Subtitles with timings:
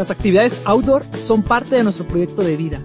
[0.00, 2.80] Las actividades outdoor son parte de nuestro proyecto de vida.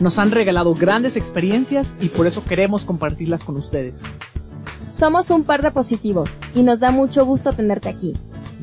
[0.00, 4.02] Nos han regalado grandes experiencias y por eso queremos compartirlas con ustedes.
[4.90, 8.14] Somos un par de positivos y nos da mucho gusto tenerte aquí.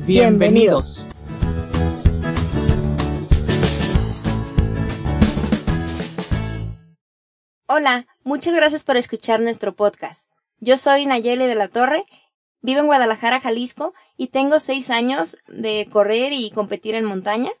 [0.06, 1.06] Bienvenidos.
[7.66, 10.30] Hola, muchas gracias por escuchar nuestro podcast.
[10.58, 12.04] Yo soy Nayeli de la Torre,
[12.60, 17.52] vivo en Guadalajara, Jalisco, y tengo seis años de correr y competir en montaña,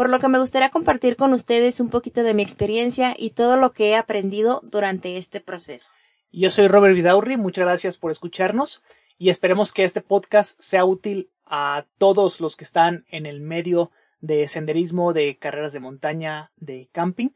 [0.00, 3.58] por lo que me gustaría compartir con ustedes un poquito de mi experiencia y todo
[3.58, 5.92] lo que he aprendido durante este proceso.
[6.32, 8.82] Yo soy Robert Vidaurri, muchas gracias por escucharnos
[9.18, 13.90] y esperemos que este podcast sea útil a todos los que están en el medio
[14.22, 17.28] de senderismo, de carreras de montaña, de camping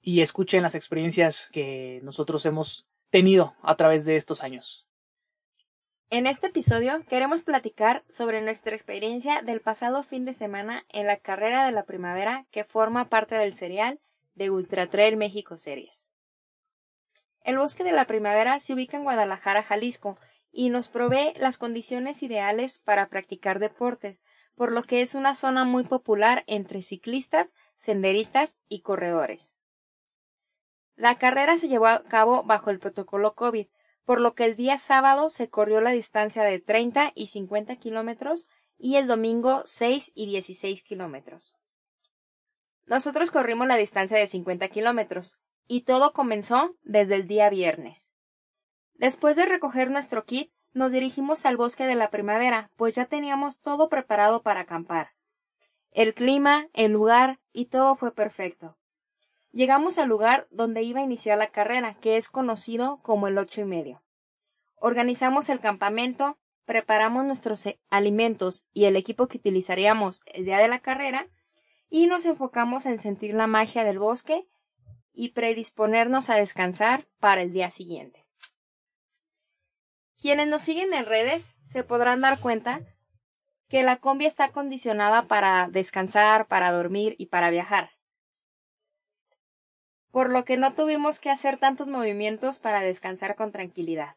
[0.00, 4.86] y escuchen las experiencias que nosotros hemos tenido a través de estos años.
[6.14, 11.16] En este episodio queremos platicar sobre nuestra experiencia del pasado fin de semana en la
[11.16, 13.98] carrera de la primavera que forma parte del serial
[14.36, 16.12] de Ultra Trail México Series.
[17.42, 20.16] El bosque de la primavera se ubica en Guadalajara, Jalisco,
[20.52, 24.22] y nos provee las condiciones ideales para practicar deportes,
[24.54, 29.56] por lo que es una zona muy popular entre ciclistas, senderistas y corredores.
[30.94, 33.66] La carrera se llevó a cabo bajo el protocolo COVID,
[34.04, 38.48] por lo que el día sábado se corrió la distancia de 30 y 50 kilómetros
[38.78, 41.56] y el domingo 6 y 16 kilómetros.
[42.86, 48.12] Nosotros corrimos la distancia de 50 kilómetros y todo comenzó desde el día viernes.
[48.94, 53.60] Después de recoger nuestro kit, nos dirigimos al bosque de la primavera, pues ya teníamos
[53.60, 55.10] todo preparado para acampar.
[55.90, 58.76] El clima, el lugar y todo fue perfecto.
[59.54, 63.60] Llegamos al lugar donde iba a iniciar la carrera, que es conocido como el ocho
[63.60, 64.02] y medio.
[64.74, 70.66] Organizamos el campamento, preparamos nuestros eh, alimentos y el equipo que utilizaríamos el día de
[70.66, 71.28] la carrera,
[71.88, 74.44] y nos enfocamos en sentir la magia del bosque
[75.12, 78.26] y predisponernos a descansar para el día siguiente.
[80.20, 82.80] Quienes nos siguen en redes se podrán dar cuenta
[83.68, 87.93] que la combi está condicionada para descansar, para dormir y para viajar
[90.14, 94.14] por lo que no tuvimos que hacer tantos movimientos para descansar con tranquilidad.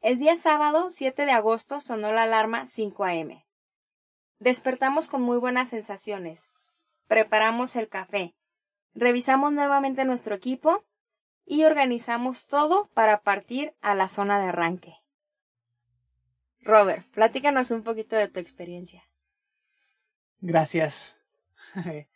[0.00, 3.44] El día sábado 7 de agosto sonó la alarma 5 a.m.
[4.38, 6.48] Despertamos con muy buenas sensaciones.
[7.08, 8.34] Preparamos el café,
[8.94, 10.82] revisamos nuevamente nuestro equipo
[11.44, 14.94] y organizamos todo para partir a la zona de arranque.
[16.62, 19.04] Robert, platícanos un poquito de tu experiencia.
[20.40, 21.18] Gracias.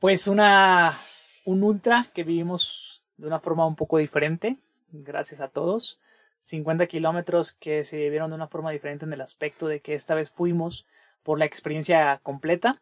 [0.00, 0.98] Pues una
[1.44, 4.58] un ultra que vivimos de una forma un poco diferente,
[4.92, 6.00] gracias a todos.
[6.42, 10.14] 50 kilómetros que se vivieron de una forma diferente en el aspecto de que esta
[10.14, 10.86] vez fuimos
[11.22, 12.80] por la experiencia completa.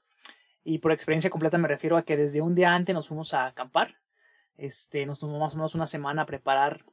[0.65, 3.47] Y por experiencia completa me refiero a que desde un día antes nos fuimos a
[3.47, 3.97] acampar.
[4.57, 6.85] Este, nos tomamos más o menos una semana a preparar,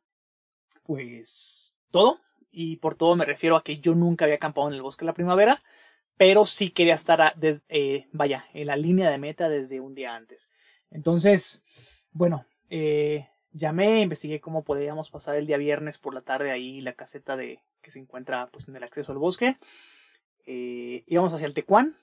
[0.83, 2.19] pues, todo.
[2.51, 5.07] Y por todo me refiero a que yo nunca había acampado en el bosque de
[5.07, 5.61] la primavera,
[6.17, 10.49] pero sí quería estar, eh, vaya, en la línea de meta desde un día antes.
[10.91, 11.63] Entonces,
[12.11, 16.93] bueno, eh, llamé, investigué cómo podíamos pasar el día viernes por la tarde ahí la
[16.93, 19.57] caseta de que se encuentra pues en el acceso al bosque.
[20.45, 21.95] Eh, íbamos hacia el Tecuán,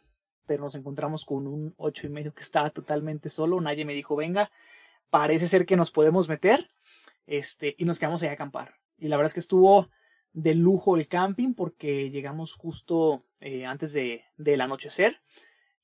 [0.47, 3.61] pero nos encontramos con un ocho y medio que estaba totalmente solo.
[3.61, 4.51] Nadie me dijo, venga,
[5.11, 6.69] parece ser que nos podemos meter.
[7.27, 8.75] Este, y nos quedamos ahí a acampar.
[8.99, 9.89] Y la verdad es que estuvo
[10.33, 15.21] de lujo el camping porque llegamos justo eh, antes de, del anochecer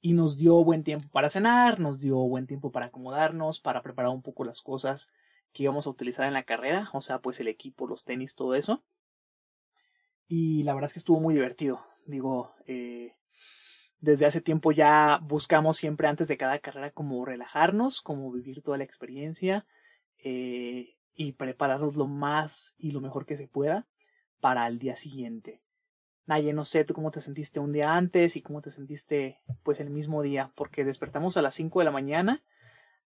[0.00, 4.10] y nos dio buen tiempo para cenar, nos dio buen tiempo para acomodarnos, para preparar
[4.10, 5.12] un poco las cosas
[5.52, 8.54] que íbamos a utilizar en la carrera, o sea, pues el equipo, los tenis, todo
[8.54, 8.82] eso.
[10.28, 11.84] Y la verdad es que estuvo muy divertido.
[12.06, 13.14] Digo, eh,
[14.00, 18.78] desde hace tiempo ya buscamos siempre antes de cada carrera como relajarnos, como vivir toda
[18.78, 19.66] la experiencia
[20.18, 23.86] eh, y prepararnos lo más y lo mejor que se pueda
[24.40, 25.62] para el día siguiente.
[26.28, 29.80] Naye, no sé tú cómo te sentiste un día antes y cómo te sentiste pues
[29.80, 32.44] el mismo día, porque despertamos a las 5 de la mañana,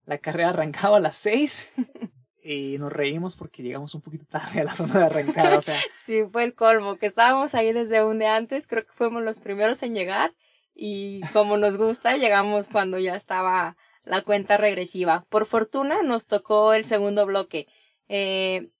[0.06, 1.72] la carrera arrancaba a las 6
[2.42, 5.78] y nos reímos porque llegamos un poquito tarde a la zona de arrancada, o sea.
[6.04, 9.38] Sí, fue el colmo, que estábamos ahí desde un día antes, creo que fuimos los
[9.38, 10.34] primeros en llegar
[10.74, 15.26] y como nos gusta, llegamos cuando ya estaba la cuenta regresiva.
[15.28, 17.68] Por fortuna nos tocó el segundo bloque.
[18.08, 18.70] Eh,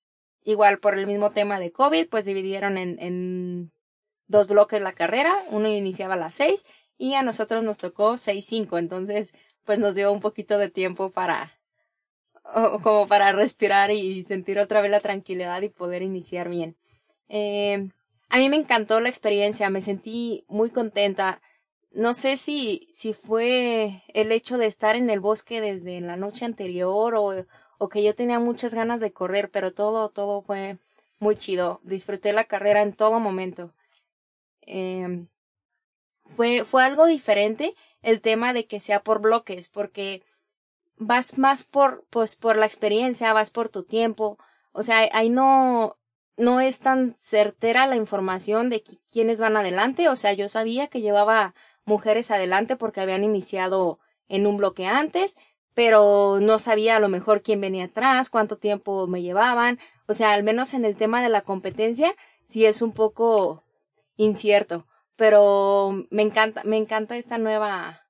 [0.43, 3.73] igual por el mismo tema de COVID, pues dividieron en, en
[4.33, 6.67] dos bloques la carrera, uno iniciaba a las seis
[6.99, 9.33] y a nosotros nos tocó seis cinco, entonces
[9.65, 11.53] pues nos dio un poquito de tiempo para
[12.83, 16.77] como para respirar y sentir otra vez la tranquilidad y poder iniciar bien.
[17.29, 17.89] Eh,
[18.29, 21.41] a mí me encantó la experiencia, me sentí muy contenta.
[21.93, 26.45] no sé si, si fue el hecho de estar en el bosque desde la noche
[26.47, 27.45] anterior o,
[27.79, 30.79] o que yo tenía muchas ganas de correr, pero todo, todo fue
[31.21, 31.81] muy chido.
[31.85, 33.73] Disfruté la carrera en todo momento.
[34.67, 35.27] Eh,
[36.37, 40.23] fue, fue algo diferente el tema de que sea por bloques, porque
[40.97, 44.39] vas más por, pues, por la experiencia, vas por tu tiempo.
[44.73, 45.97] O sea, ahí no,
[46.37, 48.83] no es tan certera la información de
[49.13, 50.09] quiénes van adelante.
[50.09, 51.55] O sea, yo sabía que llevaba
[51.85, 53.99] mujeres adelante porque habían iniciado
[54.29, 55.37] en un bloque antes,
[55.75, 59.79] pero no sabía a lo mejor quién venía atrás, cuánto tiempo me llevaban.
[60.07, 62.15] O sea, al menos en el tema de la competencia,
[62.45, 63.65] sí es un poco
[64.23, 64.87] incierto.
[65.17, 68.03] Pero me encanta, me encanta esta nueva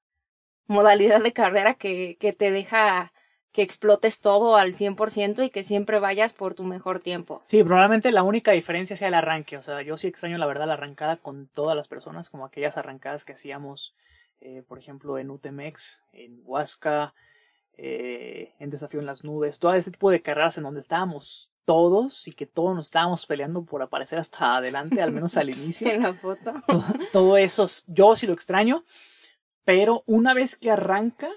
[0.67, 3.13] modalidad de carrera que, que te deja
[3.53, 7.43] que explotes todo al 100% y que siempre vayas por tu mejor tiempo.
[7.45, 9.59] Sí, probablemente la única diferencia sea el arranque.
[9.59, 12.79] O sea, yo sí extraño la verdad la arrancada con todas las personas, como aquellas
[12.79, 13.95] arrancadas que hacíamos,
[14.41, 17.13] eh, por ejemplo, en UTMX, en Huasca,
[17.77, 22.29] eh, en Desafío en las Nubes, todo este tipo de carreras en donde estábamos todos
[22.29, 25.89] y que todos nos estábamos peleando por aparecer hasta adelante, al menos al inicio.
[25.89, 26.53] en la foto.
[26.67, 28.85] Todo, todo eso, yo sí lo extraño,
[29.65, 31.31] pero una vez que arranca,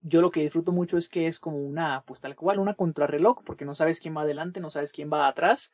[0.00, 3.42] yo lo que disfruto mucho es que es como una, pues tal cual, una contrarreloj,
[3.44, 5.72] porque no sabes quién va adelante, no sabes quién va atrás,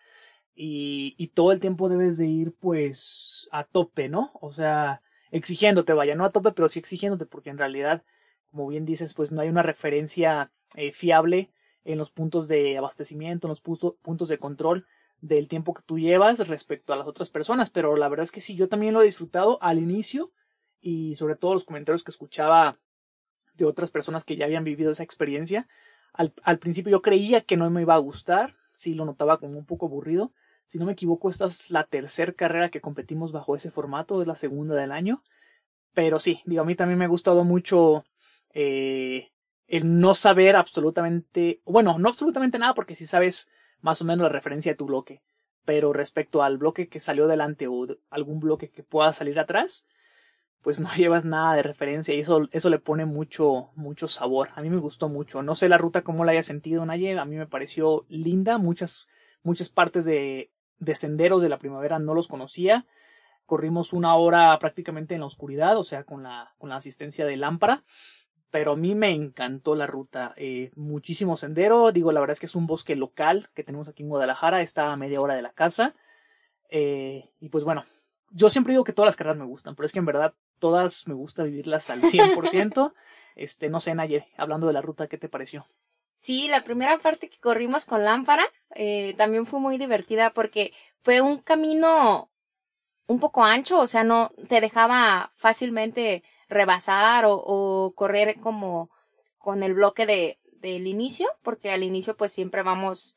[0.55, 4.33] y, y todo el tiempo debes de ir pues a tope, ¿no?
[4.41, 8.03] O sea, exigiéndote, vaya, no a tope, pero sí exigiéndote, porque en realidad,
[8.51, 11.51] como bien dices, pues no hay una referencia eh, fiable
[11.85, 14.87] en los puntos de abastecimiento, en los punto, puntos de control
[15.21, 18.41] del tiempo que tú llevas respecto a las otras personas, pero la verdad es que
[18.41, 20.31] sí, yo también lo he disfrutado al inicio
[20.81, 22.79] y sobre todo los comentarios que escuchaba
[23.55, 25.69] de otras personas que ya habían vivido esa experiencia.
[26.13, 29.59] Al, al, principio yo creía que no me iba a gustar, sí lo notaba como
[29.59, 30.33] un poco aburrido.
[30.67, 34.29] Si no me equivoco, esta es la tercera carrera que competimos bajo ese formato, es
[34.29, 35.23] la segunda del año.
[35.95, 38.05] Pero sí, digo, a mí también me ha gustado mucho
[38.61, 39.31] eh,
[39.69, 43.49] el no saber absolutamente, bueno, no absolutamente nada, porque si sabes
[43.83, 45.23] más o menos la referencia de tu bloque.
[45.65, 49.87] Pero respecto al bloque que salió delante o algún bloque que pueda salir atrás,
[50.61, 54.49] pues no llevas nada de referencia y eso, eso le pone mucho, mucho sabor.
[54.57, 55.41] A mí me gustó mucho.
[55.45, 58.59] No sé la ruta cómo la haya sentido Naye, a mí me pareció linda.
[58.59, 59.07] Muchas,
[59.45, 60.51] muchas partes de,
[60.81, 62.87] de senderos de la primavera no los conocía.
[63.47, 67.37] Corrimos una hora prácticamente en la oscuridad, o sea, con la, con la asistencia de
[67.37, 67.85] lámpara.
[68.51, 70.33] Pero a mí me encantó la ruta.
[70.37, 71.93] Eh, muchísimo sendero.
[71.93, 74.63] Digo, la verdad es que es un bosque local que tenemos aquí en Guadalajara.
[74.63, 75.95] Está a media hora de la casa.
[76.71, 77.85] Eh, y pues bueno,
[78.31, 81.07] yo siempre digo que todas las carreras me gustan, pero es que en verdad todas
[81.09, 82.93] me gusta vivirlas al 100%.
[83.37, 85.67] este, no sé, Naye, hablando de la ruta, ¿qué te pareció?
[86.17, 91.21] Sí, la primera parte que corrimos con lámpara eh, también fue muy divertida porque fue
[91.21, 92.29] un camino
[93.07, 98.91] un poco ancho, o sea, no te dejaba fácilmente rebasar o, correr como
[99.39, 103.17] con el bloque de, del inicio, porque al inicio pues siempre vamos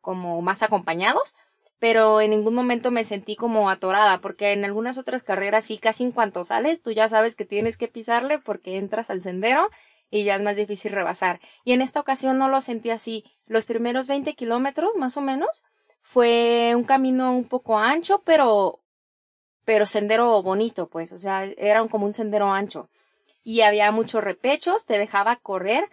[0.00, 1.36] como más acompañados,
[1.78, 6.04] pero en ningún momento me sentí como atorada, porque en algunas otras carreras sí, casi
[6.04, 9.68] en cuanto sales, tú ya sabes que tienes que pisarle porque entras al sendero
[10.10, 11.40] y ya es más difícil rebasar.
[11.64, 13.24] Y en esta ocasión no lo sentí así.
[13.46, 15.64] Los primeros 20 kilómetros, más o menos,
[16.02, 18.81] fue un camino un poco ancho, pero,
[19.64, 22.88] pero sendero bonito, pues, o sea, era como un sendero ancho.
[23.44, 25.88] Y había muchos repechos, te dejaba correr,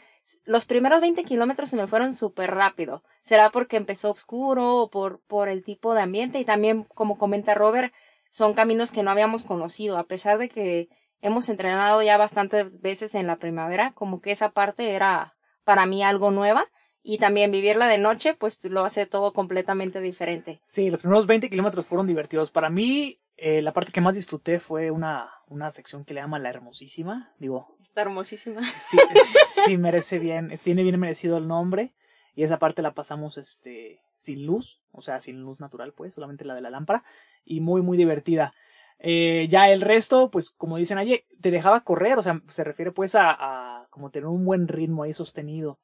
[0.45, 3.03] los primeros 20 kilómetros se me fueron súper rápido.
[3.21, 7.55] Será porque empezó oscuro o por, por el tipo de ambiente y también, como comenta
[7.55, 7.93] Robert,
[8.29, 10.89] son caminos que no habíamos conocido, a pesar de que
[11.21, 16.03] hemos entrenado ya bastantes veces en la primavera, como que esa parte era para mí
[16.03, 16.67] algo nueva
[17.01, 20.61] y también vivirla de noche, pues lo hace todo completamente diferente.
[20.67, 22.51] Sí, los primeros 20 kilómetros fueron divertidos.
[22.51, 26.39] Para mí, eh, la parte que más disfruté fue una, una sección que le llama
[26.39, 27.33] La Hermosísima.
[27.39, 27.77] Digo.
[27.81, 28.61] Está hermosísima.
[28.81, 28.97] Sí,
[29.65, 31.93] sí, merece bien, tiene bien merecido el nombre.
[32.35, 36.43] Y esa parte la pasamos este sin luz, o sea, sin luz natural, pues, solamente
[36.43, 37.03] la de la lámpara.
[37.45, 38.53] Y muy, muy divertida.
[38.99, 42.91] Eh, ya el resto, pues, como dicen allí, te dejaba correr, o sea, se refiere
[42.91, 45.79] pues a, a como tener un buen ritmo ahí sostenido.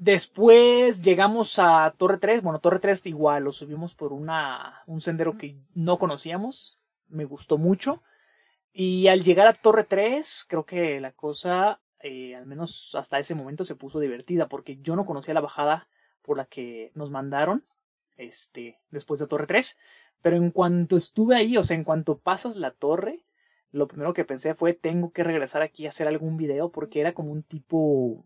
[0.00, 2.40] Después llegamos a Torre 3.
[2.40, 6.78] Bueno, Torre 3 igual, lo subimos por una, un sendero que no conocíamos.
[7.08, 8.00] Me gustó mucho.
[8.72, 13.34] Y al llegar a Torre 3, creo que la cosa, eh, al menos hasta ese
[13.34, 15.88] momento, se puso divertida, porque yo no conocía la bajada
[16.22, 17.64] por la que nos mandaron,
[18.16, 19.76] este, después de Torre 3.
[20.22, 23.24] Pero en cuanto estuve ahí, o sea, en cuanto pasas la torre,
[23.72, 27.14] lo primero que pensé fue, tengo que regresar aquí a hacer algún video, porque era
[27.14, 28.24] como un tipo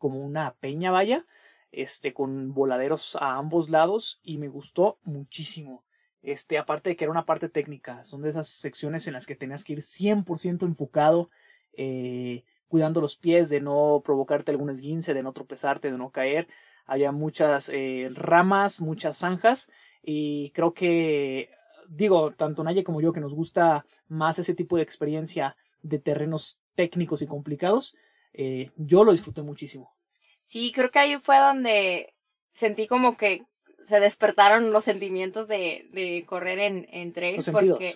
[0.00, 1.26] como una peña, vaya,
[1.70, 5.84] este, con voladeros a ambos lados y me gustó muchísimo.
[6.22, 9.36] Este, aparte de que era una parte técnica, son de esas secciones en las que
[9.36, 11.30] tenías que ir 100% enfocado,
[11.74, 16.48] eh, cuidando los pies, de no provocarte algún esguince, de no tropezarte, de no caer.
[16.86, 19.70] Había muchas eh, ramas, muchas zanjas,
[20.02, 21.50] y creo que,
[21.88, 26.60] digo, tanto Naye como yo, que nos gusta más ese tipo de experiencia de terrenos
[26.74, 27.96] técnicos y complicados,
[28.32, 29.94] eh, yo lo disfruté muchísimo.
[30.42, 32.14] Sí, creo que ahí fue donde
[32.52, 33.44] sentí como que
[33.82, 37.36] se despertaron los sentimientos de, de correr en, en trail.
[37.36, 37.94] Los porque,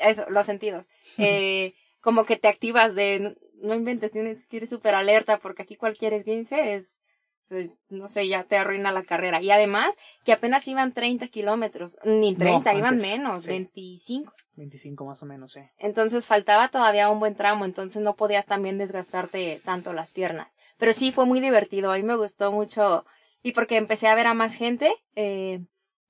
[0.00, 0.88] eso, los sentidos.
[1.18, 5.76] eh, como que te activas de, no, inventes, tienes que ir súper alerta porque aquí
[5.76, 7.02] cualquier esguince es,
[7.48, 9.42] pues, no sé, ya te arruina la carrera.
[9.42, 13.50] Y además que apenas iban 30 kilómetros, ni 30, iban menos, sí.
[13.50, 14.32] 25.
[14.56, 15.60] 25 más o menos, sí.
[15.78, 20.56] Entonces faltaba todavía un buen tramo, entonces no podías también desgastarte tanto las piernas.
[20.78, 23.04] Pero sí fue muy divertido, a mí me gustó mucho
[23.42, 25.60] y porque empecé a ver a más gente, eh,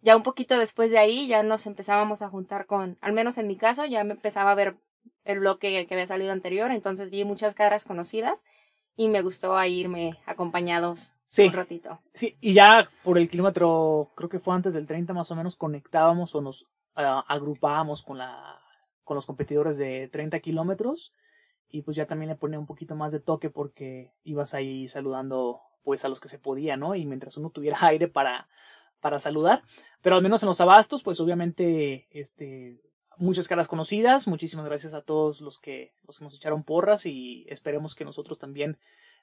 [0.01, 3.47] ya un poquito después de ahí ya nos empezábamos a juntar con, al menos en
[3.47, 4.77] mi caso, ya me empezaba a ver
[5.25, 8.45] el bloque que había salido anterior, entonces vi muchas caras conocidas
[8.97, 11.99] y me gustó irme acompañados sí, un ratito.
[12.15, 15.57] Sí, y ya por el kilómetro, creo que fue antes del 30 más o menos,
[15.57, 16.67] conectábamos o nos
[17.05, 18.61] uh, agrupábamos con, la,
[19.05, 21.13] con los competidores de 30 kilómetros
[21.69, 25.61] y pues ya también le ponía un poquito más de toque porque ibas ahí saludando
[25.83, 26.95] pues a los que se podía, ¿no?
[26.95, 28.49] Y mientras uno tuviera aire para,
[29.01, 29.63] para saludar,
[30.03, 32.81] pero al menos en los abastos, pues obviamente, este,
[33.17, 37.47] muchas caras conocidas, muchísimas gracias a todos los que, los que nos echaron porras y
[37.49, 38.79] esperemos que nosotros también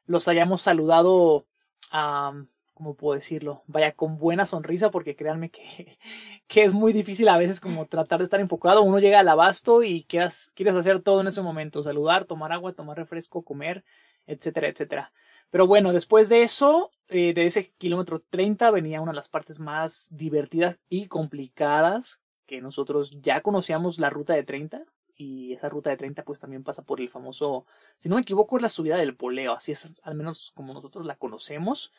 [0.05, 1.45] los hayamos saludado,
[1.93, 3.63] um, ¿cómo puedo decirlo?
[3.65, 5.97] Vaya, con buena sonrisa, porque créanme que,
[6.47, 9.81] que es muy difícil a veces como tratar de estar enfocado, uno llega al abasto
[9.81, 13.83] y quieras, quieres hacer todo en ese momento, saludar, tomar agua, tomar refresco, comer,
[14.27, 15.11] etcétera, etcétera.
[15.49, 19.59] Pero bueno, después de eso, eh, de ese kilómetro 30, venía una de las partes
[19.59, 24.83] más divertidas y complicadas que nosotros ya conocíamos la ruta de 30
[25.15, 27.65] y esa ruta de 30 pues también pasa por el famoso,
[27.97, 31.07] si no me equivoco, es la subida del poleo, así es al menos como nosotros
[31.07, 31.91] la conocemos.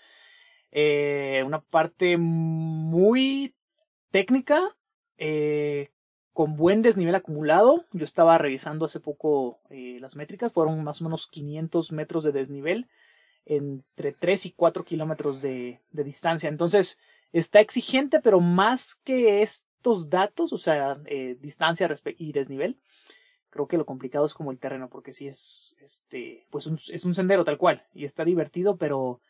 [0.70, 3.54] Eh, una parte muy
[4.10, 4.76] técnica,
[5.16, 5.90] eh,
[6.32, 7.84] con buen desnivel acumulado.
[7.92, 12.32] Yo estaba revisando hace poco eh, las métricas, fueron más o menos 500 metros de
[12.32, 12.88] desnivel
[13.46, 16.48] entre 3 y 4 kilómetros de, distancia.
[16.48, 16.98] Entonces,
[17.32, 21.00] está exigente, pero más que estos datos, o sea,
[21.40, 22.78] distancia y desnivel,
[23.48, 27.14] creo que lo complicado es como el terreno, porque sí es, este, pues es un
[27.14, 29.22] sendero tal cual, y está divertido, pero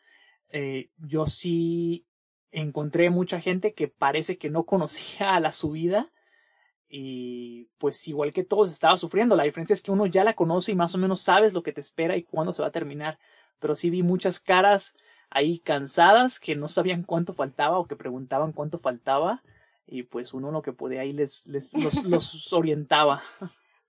[0.49, 2.05] eh, yo sí
[2.51, 6.11] encontré mucha gente que parece que no conocía a la subida
[6.91, 9.35] y pues igual que todos estaba sufriendo.
[9.35, 11.71] La diferencia es que uno ya la conoce y más o menos sabes lo que
[11.71, 13.19] te espera y cuándo se va a terminar
[13.59, 14.95] pero sí vi muchas caras
[15.29, 19.43] ahí cansadas que no sabían cuánto faltaba o que preguntaban cuánto faltaba
[19.85, 23.21] y pues uno lo que podía ahí les, les los, los orientaba.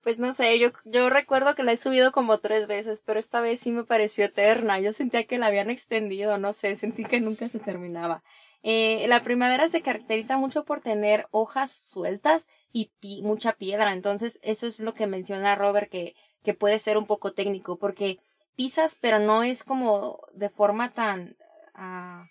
[0.03, 3.39] Pues no sé, yo, yo recuerdo que la he subido como tres veces, pero esta
[3.39, 4.79] vez sí me pareció eterna.
[4.79, 8.23] Yo sentía que la habían extendido, no sé, sentí que nunca se terminaba.
[8.63, 14.39] Eh, la primavera se caracteriza mucho por tener hojas sueltas y pi mucha piedra, entonces
[14.43, 18.19] eso es lo que menciona Robert que, que puede ser un poco técnico, porque
[18.55, 21.35] pisas, pero no es como de forma tan
[21.75, 22.23] uh,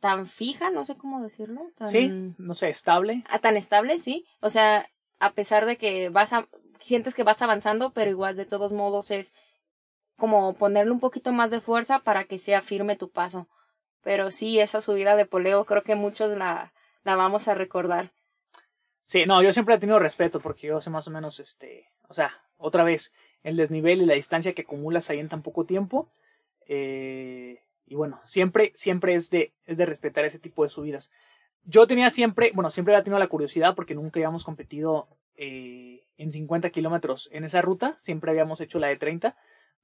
[0.00, 1.70] tan fija, no sé cómo decirlo.
[1.76, 3.24] Tan, sí, no sé, estable.
[3.28, 4.26] Ah, tan estable, sí.
[4.40, 4.86] O sea,
[5.20, 6.48] a pesar de que vas a,
[6.82, 9.34] sientes que vas avanzando, pero igual de todos modos es
[10.16, 13.48] como ponerle un poquito más de fuerza para que sea firme tu paso.
[14.02, 16.72] Pero sí, esa subida de poleo creo que muchos la,
[17.04, 18.12] la vamos a recordar.
[19.04, 22.14] Sí, no, yo siempre he tenido respeto porque yo sé más o menos, este, o
[22.14, 23.12] sea, otra vez,
[23.42, 26.08] el desnivel y la distancia que acumulas ahí en tan poco tiempo.
[26.66, 31.10] Eh, y bueno, siempre, siempre es de, es de respetar ese tipo de subidas.
[31.64, 36.32] Yo tenía siempre, bueno, siempre había tenido la curiosidad porque nunca habíamos competido eh, en
[36.32, 39.36] 50 kilómetros en esa ruta, siempre habíamos hecho la de 30,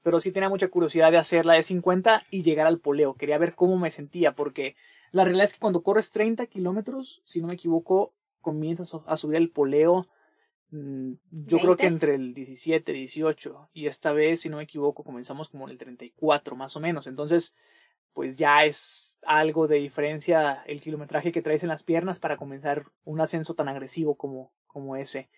[0.03, 3.15] pero sí tenía mucha curiosidad de hacer la de 50 y llegar al poleo.
[3.15, 4.77] Quería ver cómo me sentía porque
[5.11, 9.37] la realidad es que cuando corres 30 kilómetros, si no me equivoco, comienzas a subir
[9.37, 10.09] el poleo
[10.71, 15.03] Mm, yo creo que entre el 17, 18 y esta vez, si no me equivoco,
[15.03, 17.07] comenzamos como en el 34 más o menos.
[17.07, 17.57] Entonces,
[18.13, 22.85] pues ya es algo de diferencia el kilometraje que traes en las piernas para comenzar
[23.05, 25.29] un ascenso tan agresivo como, como ese.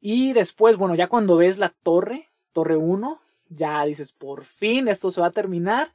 [0.00, 3.18] Y después, bueno, ya cuando ves la torre, torre 1,
[3.50, 5.92] ya dices, por fin esto se va a terminar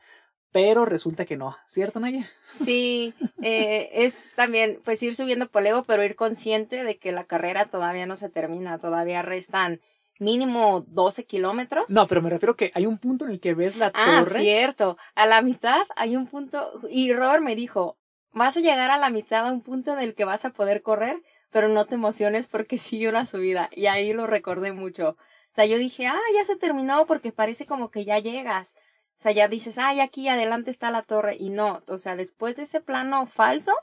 [0.54, 2.30] pero resulta que no, ¿cierto, Naya?
[2.46, 7.66] Sí, eh, es también pues ir subiendo poleo, pero ir consciente de que la carrera
[7.66, 9.82] todavía no se termina, todavía restan
[10.20, 11.90] mínimo 12 kilómetros.
[11.90, 14.38] No, pero me refiero que hay un punto en el que ves la ah, torre.
[14.38, 17.98] Ah, cierto, a la mitad hay un punto, y Robert me dijo,
[18.32, 21.18] vas a llegar a la mitad a un punto del que vas a poder correr,
[21.54, 23.70] pero no te emociones porque sigue una subida.
[23.72, 25.10] Y ahí lo recordé mucho.
[25.10, 28.76] O sea, yo dije, ah, ya se terminó porque parece como que ya llegas.
[29.18, 31.38] O sea, ya dices, ay, aquí adelante está la torre.
[31.40, 33.74] Y no, o sea, después de ese plano falso,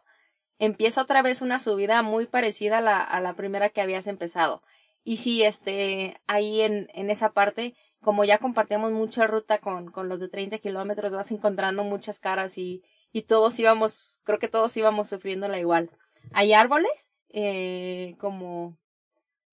[0.58, 4.62] empieza otra vez una subida muy parecida a la, a la primera que habías empezado.
[5.04, 10.08] Y sí, este, ahí en, en esa parte, como ya compartíamos mucha ruta con, con
[10.08, 14.76] los de 30 kilómetros, vas encontrando muchas caras y, y todos íbamos, creo que todos
[14.76, 15.90] íbamos sufriéndola igual.
[16.32, 18.76] Hay árboles, eh, como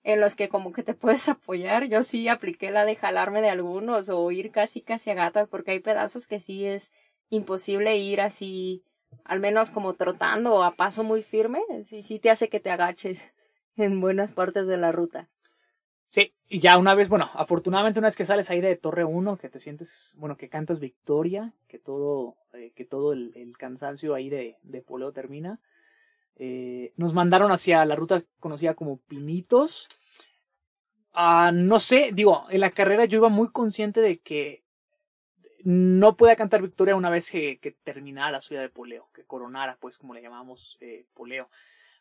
[0.04, 1.86] en los que como que te puedes apoyar.
[1.86, 5.72] Yo sí apliqué la de jalarme de algunos o ir casi casi a gatas porque
[5.72, 6.94] hay pedazos que sí es
[7.30, 8.84] imposible ir así,
[9.26, 11.62] al menos como trotando o a paso muy firme.
[11.84, 13.34] Sí, sí te hace que te agaches
[13.76, 15.30] en buenas partes de la ruta.
[16.10, 19.38] Sí, y ya una vez, bueno, afortunadamente una vez que sales ahí de Torre 1,
[19.38, 24.16] que te sientes, bueno, que cantas victoria, que todo, eh, que todo el, el, cansancio
[24.16, 25.60] ahí de, de poleo termina,
[26.40, 29.88] eh, nos mandaron hacia la ruta conocida como Pinitos.
[31.14, 34.64] Ah, no sé, digo, en la carrera yo iba muy consciente de que
[35.64, 39.98] no podía cantar victoria una vez que, terminara la subida de poleo, que coronara, pues
[39.98, 41.50] como le llamamos eh, poleo.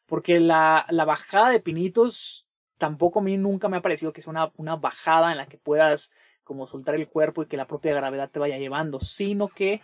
[0.04, 2.46] Porque la, la bajada de Pinitos
[2.78, 5.56] tampoco a mí nunca me ha parecido que sea una, una bajada en la que
[5.56, 6.12] puedas
[6.44, 9.80] como soltar el cuerpo y que la propia gravedad te vaya llevando, sino que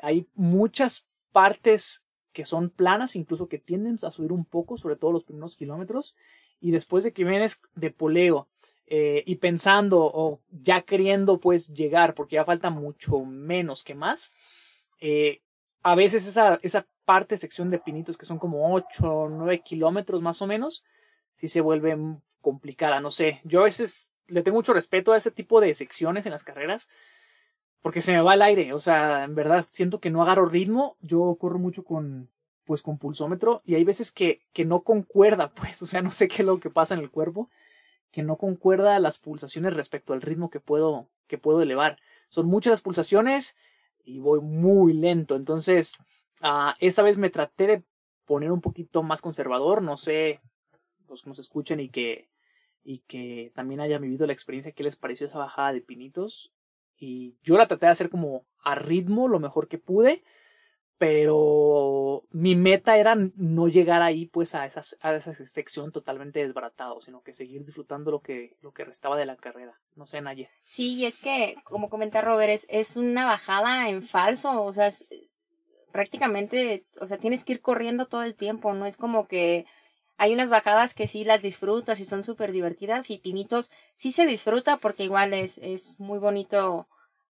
[0.00, 2.03] hay muchas partes
[2.34, 6.14] que son planas, incluso que tienden a subir un poco, sobre todo los primeros kilómetros,
[6.60, 8.48] y después de que vienes de poleo
[8.86, 14.34] eh, y pensando o ya queriendo pues llegar, porque ya falta mucho menos que más,
[15.00, 15.40] eh,
[15.82, 20.20] a veces esa, esa parte, sección de pinitos que son como 8 o 9 kilómetros
[20.20, 20.84] más o menos,
[21.32, 21.96] sí se vuelve
[22.40, 26.26] complicada, no sé, yo a veces le tengo mucho respeto a ese tipo de secciones
[26.26, 26.88] en las carreras,
[27.84, 30.96] porque se me va el aire, o sea, en verdad siento que no agarro ritmo,
[31.02, 32.30] yo corro mucho con
[32.64, 36.26] pues con pulsómetro y hay veces que, que no concuerda, pues, o sea, no sé
[36.26, 37.50] qué es lo que pasa en el cuerpo,
[38.10, 41.98] que no concuerda las pulsaciones respecto al ritmo que puedo, que puedo elevar.
[42.30, 43.54] Son muchas las pulsaciones
[44.02, 45.92] y voy muy lento, entonces,
[46.42, 47.82] uh, esta vez me traté de
[48.24, 50.40] poner un poquito más conservador, no sé,
[51.06, 52.30] los que nos escuchen y que,
[52.82, 56.50] y que también hayan vivido la experiencia, ¿qué les pareció esa bajada de pinitos?
[56.98, 60.22] Y yo la traté de hacer como a ritmo lo mejor que pude,
[60.98, 64.66] pero mi meta era no llegar ahí pues a, a
[65.14, 69.36] esa sección totalmente desbaratado, sino que seguir disfrutando lo que, lo que restaba de la
[69.36, 69.78] carrera.
[69.96, 70.50] No sé, Naye.
[70.64, 74.86] Sí, y es que, como comenta Robert, es, es una bajada en falso, o sea,
[74.86, 75.06] es,
[75.92, 79.66] prácticamente, o sea, tienes que ir corriendo todo el tiempo, no es como que
[80.16, 84.26] hay unas bajadas que sí las disfrutas y son súper divertidas y Pinitos sí se
[84.26, 86.88] disfruta porque igual es, es muy bonito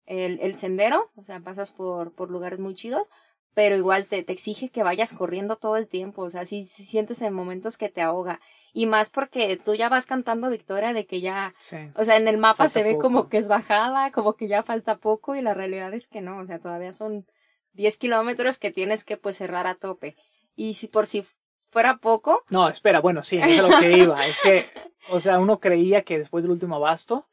[0.05, 3.07] el, el sendero, o sea, pasas por, por lugares muy chidos,
[3.53, 7.21] pero igual te, te exige que vayas corriendo todo el tiempo, o sea, sí, sientes
[7.21, 8.39] en momentos que te ahoga.
[8.73, 11.53] Y más porque tú ya vas cantando victoria de que ya,
[11.95, 14.97] o sea, en el mapa se ve como que es bajada, como que ya falta
[14.97, 17.25] poco y la realidad es que no, o sea, todavía son
[17.73, 20.15] 10 kilómetros que tienes que pues cerrar a tope.
[20.55, 21.25] Y si por si
[21.71, 22.43] fuera poco.
[22.49, 24.25] No, espera, bueno, sí, es lo que iba.
[24.27, 24.65] es que,
[25.09, 27.27] o sea, uno creía que después del último abasto,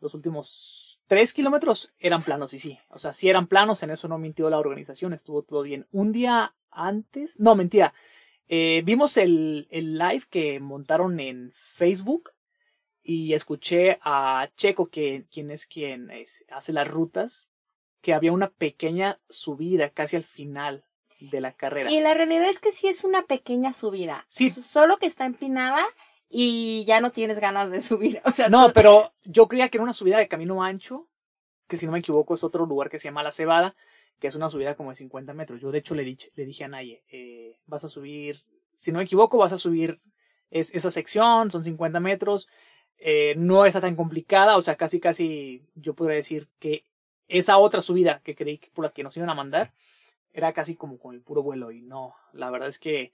[0.00, 2.78] los últimos tres kilómetros eran planos, y sí.
[2.90, 5.86] O sea, sí eran planos, en eso no mintió la organización, estuvo todo bien.
[5.92, 7.94] Un día antes, no, mentira.
[8.48, 12.30] Eh, vimos el, el live que montaron en Facebook
[13.02, 16.10] y escuché a Checo, que, quien es quien
[16.50, 17.48] hace las rutas,
[18.00, 20.85] que había una pequeña subida casi al final
[21.20, 21.90] de la carrera.
[21.90, 24.24] Y la realidad es que sí es una pequeña subida.
[24.28, 24.50] Sí.
[24.50, 25.84] Solo que está empinada
[26.28, 28.20] y ya no tienes ganas de subir.
[28.24, 31.08] O sea, no, pero yo creía que era una subida de camino ancho,
[31.68, 33.74] que si no me equivoco es otro lugar que se llama La Cebada,
[34.18, 35.60] que es una subida como de 50 metros.
[35.60, 38.42] Yo de hecho le, dije, le dije a Naye, eh, vas a subir,
[38.74, 40.00] si no me equivoco, vas a subir
[40.50, 42.48] es, esa sección, son 50 metros,
[42.98, 46.84] eh, no está tan complicada, o sea, casi casi yo podría decir que
[47.28, 49.72] esa otra subida que creí que por la que nos iban a mandar,
[50.36, 53.12] era casi como con el puro vuelo y no, la verdad es que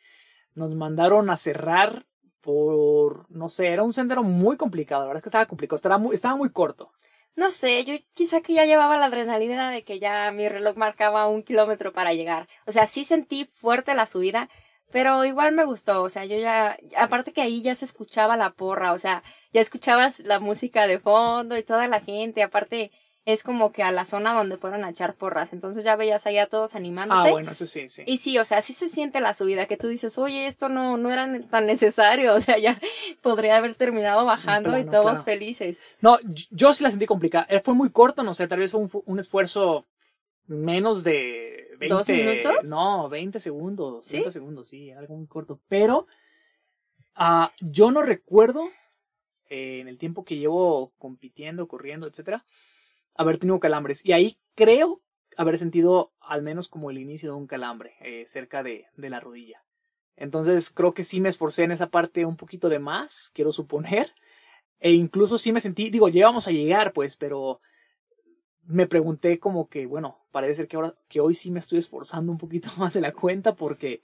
[0.55, 2.05] nos mandaron a cerrar
[2.41, 5.99] por, no sé, era un sendero muy complicado, la verdad es que estaba complicado, estaba
[5.99, 6.93] muy, estaba muy corto.
[7.35, 11.29] No sé, yo quizá que ya llevaba la adrenalina de que ya mi reloj marcaba
[11.29, 12.47] un kilómetro para llegar.
[12.67, 14.51] O sea, sí sentí fuerte la subida,
[14.91, 16.03] pero igual me gustó.
[16.03, 19.63] O sea, yo ya, aparte que ahí ya se escuchaba la porra, o sea, ya
[19.63, 22.43] escuchabas la música de fondo y toda la gente.
[22.43, 22.91] Aparte,
[23.25, 25.53] es como que a la zona donde fueron a echar porras.
[25.53, 27.29] Entonces ya veías ahí a todos animándote.
[27.29, 28.03] Ah, bueno, eso sí, sí.
[28.07, 30.97] Y sí, o sea, sí se siente la subida, que tú dices, oye, esto no,
[30.97, 32.81] no era tan necesario, o sea, ya
[33.21, 35.81] podría haber terminado bajando y todos felices.
[36.01, 36.19] No,
[36.51, 37.47] yo sí la sentí complicada.
[37.49, 39.87] Eh, fue muy corto, no sé, tal vez fue un, un esfuerzo
[40.47, 41.95] menos de 20.
[41.95, 42.69] ¿Dos minutos?
[42.69, 44.07] No, 20 segundos.
[44.07, 44.25] ¿Sí?
[44.31, 45.61] segundos, sí, algo muy corto.
[45.69, 46.07] Pero
[47.15, 48.69] Ah, yo no recuerdo
[49.51, 52.45] eh, en el tiempo que llevo compitiendo, corriendo, etcétera,
[53.15, 54.05] haber tenido calambres.
[54.05, 55.01] Y ahí creo
[55.37, 59.21] haber sentido al menos como el inicio de un calambre eh, cerca de, de la
[59.21, 59.63] rodilla.
[60.17, 64.13] Entonces creo que sí me esforcé en esa parte un poquito de más, quiero suponer.
[64.79, 67.61] E incluso sí me sentí, digo, llegamos a llegar, pues, pero
[68.65, 72.33] me pregunté como que, bueno, parece ser que ahora, que hoy sí me estoy esforzando
[72.33, 74.03] un poquito más de la cuenta porque,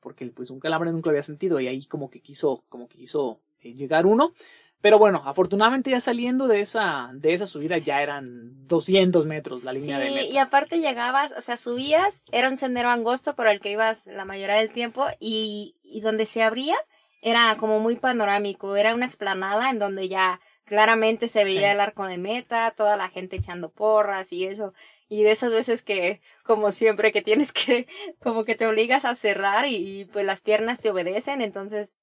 [0.00, 2.98] porque pues un calambre nunca lo había sentido y ahí como que quiso, como que
[2.98, 4.32] quiso eh, llegar uno.
[4.80, 9.72] Pero bueno, afortunadamente ya saliendo de esa, de esa subida ya eran 200 metros la
[9.72, 10.22] línea de meta.
[10.22, 14.24] y aparte llegabas, o sea, subías, era un sendero angosto por el que ibas la
[14.24, 16.76] mayoría del tiempo y, y donde se abría
[17.22, 22.06] era como muy panorámico, era una explanada en donde ya claramente se veía el arco
[22.06, 24.74] de meta, toda la gente echando porras y eso.
[25.08, 27.86] Y de esas veces que, como siempre, que tienes que,
[28.22, 31.98] como que te obligas a cerrar y, pues las piernas te obedecen, entonces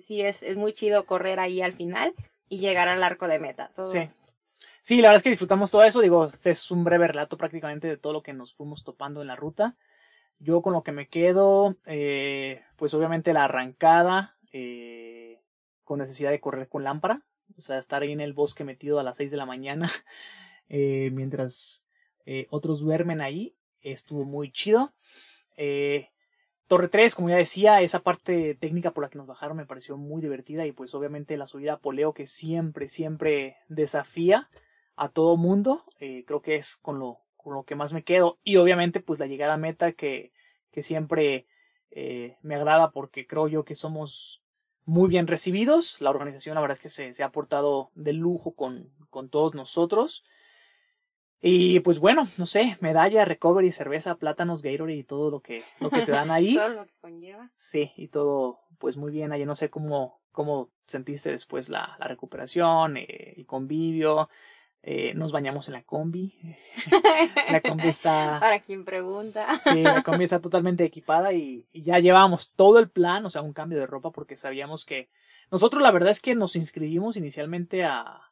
[0.00, 2.14] sí es, es muy chido correr ahí al final
[2.48, 3.70] y llegar al arco de meta.
[3.84, 4.08] Sí.
[4.82, 6.00] Sí, la verdad es que disfrutamos todo eso.
[6.00, 9.26] Digo, este es un breve relato prácticamente de todo lo que nos fuimos topando en
[9.26, 9.76] la ruta.
[10.38, 15.42] Yo con lo que me quedo, eh, pues obviamente la arrancada, eh,
[15.84, 17.22] con necesidad de correr con lámpara.
[17.58, 19.90] O sea, estar ahí en el bosque metido a las 6 de la mañana
[20.70, 21.84] eh, mientras
[22.30, 23.54] eh, otros duermen ahí.
[23.80, 24.92] Estuvo muy chido.
[25.56, 26.10] Eh,
[26.66, 29.96] Torre 3, como ya decía, esa parte técnica por la que nos bajaron me pareció
[29.96, 34.50] muy divertida y pues obviamente la subida a Poleo que siempre, siempre desafía
[34.94, 38.38] a todo mundo, eh, creo que es con lo, con lo que más me quedo
[38.44, 40.32] y obviamente pues la llegada a meta que,
[40.70, 41.46] que siempre
[41.90, 44.42] eh, me agrada porque creo yo que somos
[44.84, 48.54] muy bien recibidos, la organización la verdad es que se, se ha portado de lujo
[48.54, 50.24] con, con todos nosotros
[51.40, 55.90] y pues bueno, no sé, medalla, recovery, cerveza, plátanos, Gatorade y todo lo que, lo
[55.90, 56.54] que te dan ahí.
[56.56, 57.50] todo lo que conlleva.
[57.56, 59.44] Sí, y todo pues muy bien ahí.
[59.44, 64.28] No sé cómo, cómo sentiste después la, la recuperación, eh, el convivio.
[64.82, 66.34] Eh, nos bañamos en la combi.
[67.50, 68.38] la combi está...
[68.40, 69.60] Para quien pregunta.
[69.60, 73.42] sí, la combi está totalmente equipada y, y ya llevábamos todo el plan, o sea,
[73.42, 75.08] un cambio de ropa porque sabíamos que...
[75.50, 78.27] Nosotros la verdad es que nos inscribimos inicialmente a,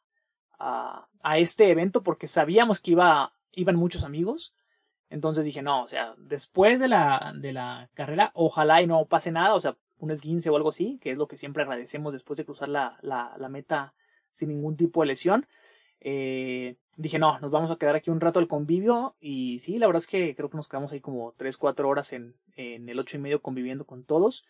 [0.59, 4.53] a, este evento porque sabíamos que iba, iban muchos amigos.
[5.09, 9.31] Entonces dije, no, o sea, después de la, de la carrera, ojalá y no pase
[9.31, 12.37] nada, o sea, un esguince o algo así, que es lo que siempre agradecemos después
[12.37, 13.93] de cruzar la, la, la meta
[14.31, 15.47] sin ningún tipo de lesión.
[15.99, 19.87] Eh, dije, no, nos vamos a quedar aquí un rato al convivio y sí, la
[19.87, 22.99] verdad es que creo que nos quedamos ahí como 3, 4 horas en, en el
[22.99, 24.45] ocho y medio conviviendo con todos.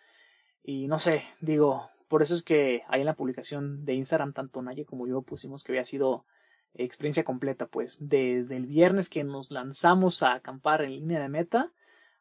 [0.63, 4.62] Y no sé, digo, por eso es que ahí en la publicación de Instagram, tanto
[4.62, 6.26] Naye como yo pusimos que había sido
[6.74, 11.72] experiencia completa, pues desde el viernes que nos lanzamos a acampar en línea de meta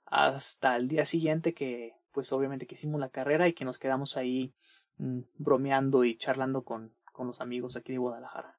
[0.07, 4.17] hasta el día siguiente que pues obviamente que hicimos la carrera y que nos quedamos
[4.17, 4.55] ahí
[4.97, 8.57] mmm, bromeando y charlando con, con los amigos aquí de Guadalajara.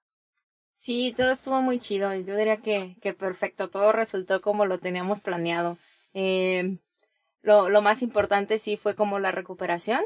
[0.76, 2.14] Sí, todo estuvo muy chido.
[2.14, 3.70] Yo diría que, que perfecto.
[3.70, 5.78] Todo resultó como lo teníamos planeado.
[6.14, 6.78] Eh,
[7.42, 10.02] lo, lo más importante sí fue como la recuperación.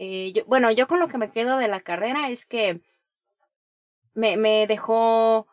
[0.00, 2.80] Eh, bueno, yo con lo que me quedo de la carrera es que
[4.14, 5.48] me, me dejó,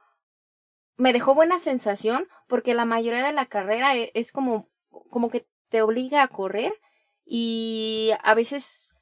[0.97, 4.69] me dejó buena sensación porque la mayoría de la carrera es, es como,
[5.09, 6.79] como que te obliga a correr
[7.25, 8.93] y a veces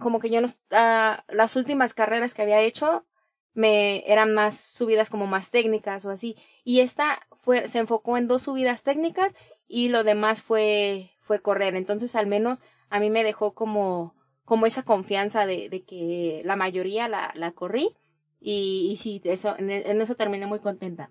[0.00, 3.04] como que yo no, uh, las últimas carreras que había hecho
[3.52, 8.28] me eran más subidas como más técnicas o así y esta fue se enfocó en
[8.28, 9.34] dos subidas técnicas
[9.68, 11.76] y lo demás fue fue correr.
[11.76, 16.56] Entonces al menos a mí me dejó como, como esa confianza de, de que la
[16.56, 17.96] mayoría la, la corrí
[18.40, 21.10] y, y sí, eso, en, en, eso terminé muy contenta.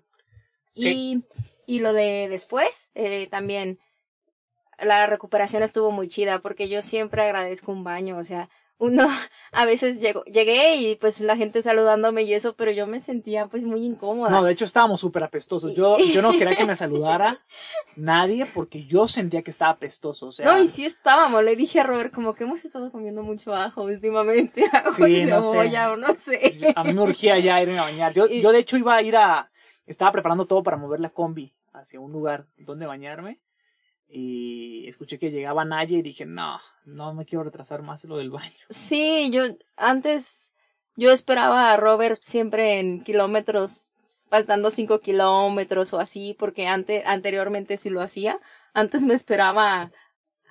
[0.70, 1.24] Sí.
[1.66, 3.78] Y, y lo de después, eh, también
[4.78, 9.08] la recuperación estuvo muy chida porque yo siempre agradezco un baño, o sea, uno
[9.52, 13.46] a veces llegó, llegué y pues la gente saludándome y eso, pero yo me sentía
[13.46, 14.30] pues muy incómoda.
[14.30, 15.74] No, de hecho estábamos súper apestosos.
[15.74, 17.40] Yo, yo no quería que me saludara
[17.96, 20.28] nadie porque yo sentía que estaba apestoso.
[20.28, 21.42] O sea, no, y sí estábamos.
[21.42, 24.64] Le dije a Robert como que hemos estado comiendo mucho ajo últimamente.
[24.72, 25.90] Ajo sí, y no cebolla sé.
[25.90, 26.72] o no sé.
[26.76, 28.12] A mí me urgía ya irme a bañar.
[28.12, 29.50] Yo, Y- yo de hecho iba a ir a,
[29.86, 33.38] estaba preparando todo para mover la combi hacia un lugar donde bañarme.
[34.08, 38.30] Y escuché que llegaba Naya y dije, no, no me quiero retrasar más lo del
[38.30, 38.52] baño.
[38.70, 39.42] Sí, yo
[39.76, 40.52] antes
[40.96, 43.92] yo esperaba a Robert siempre en kilómetros,
[44.30, 48.40] faltando cinco kilómetros o así, porque antes, anteriormente sí lo hacía.
[48.72, 49.90] Antes me esperaba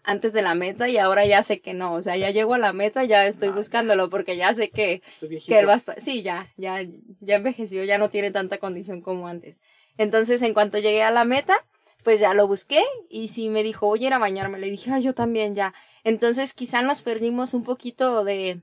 [0.03, 1.93] antes de la meta y ahora ya sé que no.
[1.93, 5.01] O sea, ya llego a la meta, ya estoy No, buscándolo porque ya sé que,
[5.47, 6.77] que él va a estar, sí, ya, ya,
[7.21, 9.59] ya envejeció, ya no tiene tanta condición como antes.
[9.97, 11.65] Entonces, en cuanto llegué a la meta,
[12.05, 14.59] pues ya lo busqué y sí me dijo, oye, ir a bañarme.
[14.59, 15.73] Le dije, ah, yo también ya.
[16.03, 18.61] Entonces quizá nos perdimos un poquito de,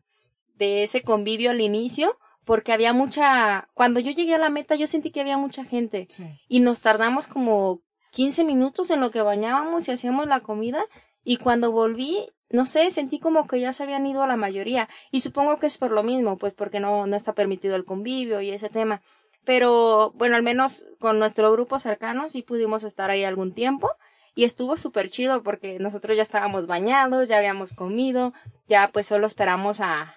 [0.55, 4.87] de ese convivio al inicio, porque había mucha, cuando yo llegué a la meta yo
[4.87, 6.09] sentí que había mucha gente
[6.48, 10.85] y nos tardamos como 15 minutos en lo que bañábamos y hacíamos la comida
[11.24, 15.20] y cuando volví, no sé, sentí como que ya se habían ido la mayoría y
[15.20, 18.50] supongo que es por lo mismo, pues porque no, no está permitido el convivio y
[18.50, 19.02] ese tema.
[19.44, 23.90] Pero bueno, al menos con nuestro grupo cercano sí pudimos estar ahí algún tiempo
[24.35, 28.33] y estuvo súper chido porque nosotros ya estábamos bañados, ya habíamos comido,
[28.68, 30.14] ya pues solo esperamos a,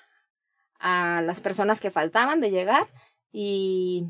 [0.79, 2.87] a las personas que faltaban de llegar
[3.31, 4.05] y,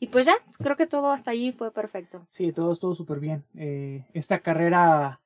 [0.00, 2.26] y pues ya, creo que todo hasta allí fue perfecto.
[2.30, 3.44] Sí, todo estuvo súper bien.
[3.54, 5.20] Eh, esta carrera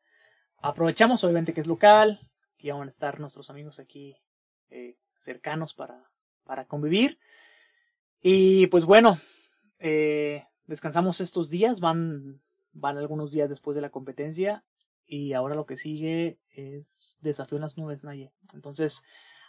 [0.59, 2.21] aprovechamos obviamente que es local,
[2.59, 4.16] que van a estar nuestros amigos aquí
[4.71, 6.11] eh, cercanos para,
[6.45, 7.19] para convivir.
[8.20, 9.18] Y pues bueno,
[9.79, 12.40] eh, descansamos estos días, van,
[12.72, 14.64] van algunos días después de la competencia
[15.07, 18.33] y ahora lo que sigue es desafío en las nubes, Naye.
[18.52, 19.05] Entonces,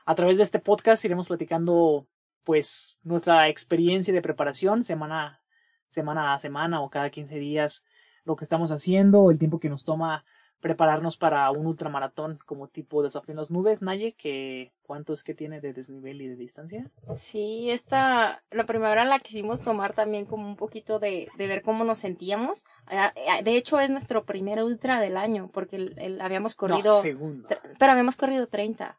[0.05, 2.07] a través de este podcast iremos platicando
[2.43, 5.41] pues nuestra experiencia de preparación semana,
[5.87, 7.83] semana a semana o cada 15 días,
[8.23, 10.23] lo que estamos haciendo, el tiempo que nos toma
[10.59, 15.33] prepararnos para un ultramaratón como tipo desafío en las nubes, Naye, que cuánto es que
[15.35, 16.89] tiene de desnivel y de distancia.
[17.13, 21.83] Sí, esta, la primera la quisimos tomar también como un poquito de, de ver cómo
[21.83, 22.65] nos sentíamos.
[22.87, 26.95] Ah, ah, de hecho, es nuestro primer ultra del año, porque el, habíamos corrido.
[26.95, 27.47] No, segundo.
[27.77, 28.97] Pero habíamos corrido 30.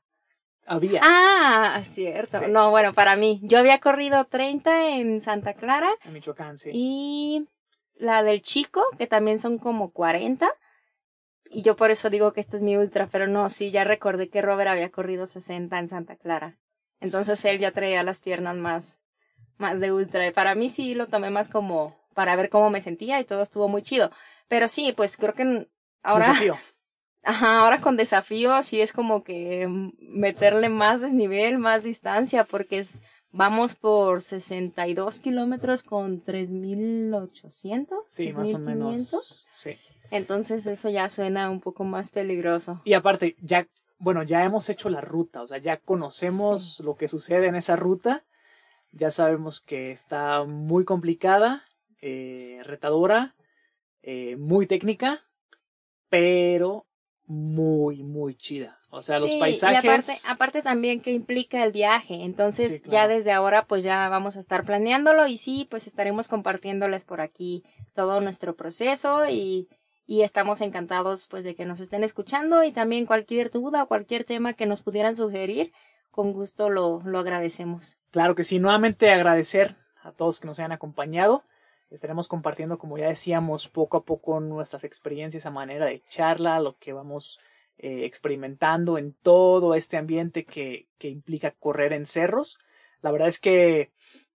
[0.66, 1.00] Había.
[1.02, 2.46] Ah, cierto.
[2.46, 3.40] No, bueno, para mí.
[3.42, 5.90] Yo había corrido 30 en Santa Clara.
[6.04, 6.70] En Michoacán, sí.
[6.72, 7.48] Y
[7.96, 10.48] la del chico, que también son como 40.
[11.50, 14.28] Y yo por eso digo que este es mi ultra, pero no, sí, ya recordé
[14.28, 16.58] que Robert había corrido 60 en Santa Clara.
[17.00, 18.98] Entonces él ya traía las piernas más,
[19.56, 20.26] más de ultra.
[20.26, 23.42] Y para mí sí lo tomé más como para ver cómo me sentía y todo
[23.42, 24.10] estuvo muy chido.
[24.48, 25.68] Pero sí, pues creo que
[26.02, 26.28] ahora.
[26.28, 26.56] Desafío.
[27.22, 29.66] Ajá, ahora con desafíos sí es como que
[30.00, 33.00] meterle más desnivel, más distancia, porque es,
[33.32, 38.02] vamos por 62 kilómetros con 3.800.
[38.08, 39.46] Sí, más o menos.
[39.52, 39.76] Sí.
[40.10, 42.80] Entonces eso ya suena un poco más peligroso.
[42.84, 43.66] Y aparte, ya,
[43.98, 47.76] bueno, ya hemos hecho la ruta, o sea, ya conocemos lo que sucede en esa
[47.76, 48.24] ruta,
[48.92, 51.64] ya sabemos que está muy complicada,
[52.00, 53.34] eh, retadora,
[54.02, 55.22] eh, muy técnica,
[56.08, 56.86] pero
[57.26, 58.78] muy, muy chida.
[58.90, 59.84] O sea, los paisajes.
[59.84, 62.24] Y aparte, aparte también que implica el viaje.
[62.24, 67.04] Entonces, ya desde ahora, pues ya vamos a estar planeándolo y sí, pues estaremos compartiéndoles
[67.04, 69.68] por aquí todo nuestro proceso y,
[70.08, 74.24] y estamos encantados pues de que nos estén escuchando y también cualquier duda o cualquier
[74.24, 75.70] tema que nos pudieran sugerir,
[76.10, 77.98] con gusto lo, lo agradecemos.
[78.10, 81.44] Claro que sí, nuevamente agradecer a todos que nos hayan acompañado.
[81.90, 86.78] Estaremos compartiendo, como ya decíamos, poco a poco nuestras experiencias a manera de charla, lo
[86.78, 87.38] que vamos
[87.76, 92.58] eh, experimentando en todo este ambiente que, que implica correr en cerros.
[93.02, 93.92] La verdad es que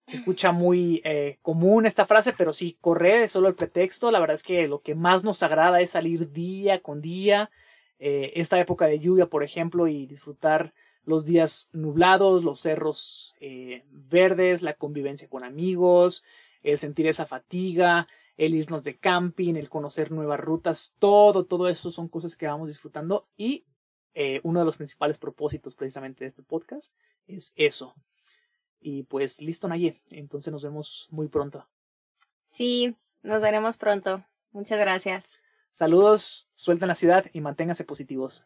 [0.07, 4.11] se escucha muy eh, común esta frase, pero sí, correr es solo el pretexto.
[4.11, 7.49] La verdad es que lo que más nos agrada es salir día con día,
[7.99, 10.73] eh, esta época de lluvia, por ejemplo, y disfrutar
[11.05, 13.35] los días nublados, los cerros
[13.89, 16.23] verdes, la convivencia con amigos,
[16.61, 21.91] el sentir esa fatiga, el irnos de camping, el conocer nuevas rutas, todo, todo eso
[21.91, 23.65] son cosas que vamos disfrutando y
[24.15, 26.93] eh, uno de los principales propósitos precisamente de este podcast
[27.27, 27.95] es eso.
[28.83, 31.67] Y pues listo, Naye, entonces nos vemos muy pronto.
[32.45, 34.25] Sí, nos veremos pronto.
[34.51, 35.31] Muchas gracias.
[35.71, 38.43] Saludos, suelten la ciudad y manténganse positivos.